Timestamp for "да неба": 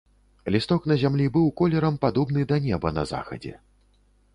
2.53-2.87